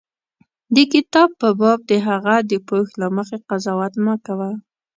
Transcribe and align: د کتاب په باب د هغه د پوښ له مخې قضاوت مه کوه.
د 0.75 0.77
کتاب 0.93 1.29
په 1.41 1.49
باب 1.59 1.79
د 1.89 1.91
هغه 2.07 2.35
د 2.49 2.51
پوښ 2.67 2.87
له 3.01 3.07
مخې 3.15 3.37
قضاوت 3.49 3.93
مه 4.05 4.15
کوه. 4.25 4.51